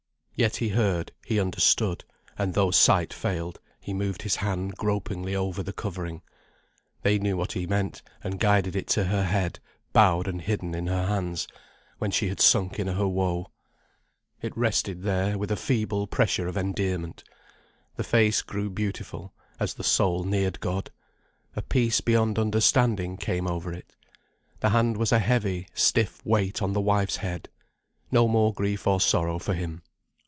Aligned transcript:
Yet 0.33 0.55
he 0.55 0.69
heard, 0.69 1.11
he 1.23 1.39
understood, 1.39 2.03
and 2.35 2.55
though 2.55 2.71
sight 2.71 3.13
failed, 3.13 3.59
he 3.79 3.93
moved 3.93 4.23
his 4.23 4.37
hand 4.37 4.75
gropingly 4.75 5.35
over 5.35 5.61
the 5.61 5.71
covering. 5.71 6.23
They 7.03 7.19
knew 7.19 7.37
what 7.37 7.51
he 7.51 7.67
meant, 7.67 8.01
and 8.23 8.39
guided 8.39 8.75
it 8.75 8.87
to 8.87 9.03
her 9.03 9.23
head, 9.23 9.59
bowed 9.93 10.27
and 10.27 10.41
hidden 10.41 10.73
in 10.73 10.87
her 10.87 11.05
hands, 11.05 11.47
when 11.99 12.09
she 12.09 12.27
had 12.27 12.39
sunk 12.41 12.79
in 12.79 12.87
her 12.87 13.07
woe. 13.07 13.51
It 14.41 14.57
rested 14.57 15.03
there, 15.03 15.37
with 15.37 15.51
a 15.51 15.55
feeble 15.55 16.07
pressure 16.07 16.47
of 16.47 16.57
endearment. 16.57 17.23
The 17.95 18.03
face 18.03 18.41
grew 18.41 18.71
beautiful, 18.71 19.35
as 19.59 19.75
the 19.75 19.83
soul 19.83 20.23
neared 20.23 20.59
God. 20.59 20.89
A 21.55 21.61
peace 21.61 22.01
beyond 22.01 22.39
understanding 22.39 23.15
came 23.15 23.45
over 23.47 23.71
it. 23.71 23.93
The 24.61 24.69
hand 24.69 24.97
was 24.97 25.11
a 25.11 25.19
heavy, 25.19 25.67
stiff 25.75 26.19
weight 26.25 26.63
on 26.63 26.73
the 26.73 26.81
wife's 26.81 27.17
head. 27.17 27.47
No 28.09 28.27
more 28.27 28.51
grief 28.51 28.87
or 28.87 28.99
sorrow 28.99 29.37
for 29.37 29.53
him. 29.53 29.83